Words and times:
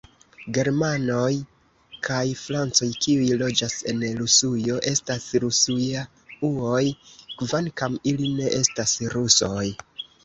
Germanoj 0.57 1.33
kaj 2.07 2.21
francoj, 2.39 2.89
kiuj 3.03 3.37
loĝas 3.43 3.75
en 3.93 4.01
Rusujo, 4.21 4.79
estas 4.95 5.29
Rusujauoj, 5.45 6.83
kvankam 7.43 8.03
ili 8.15 8.33
ne 8.41 8.53
estas 8.63 9.01
rusoj. 9.19 9.67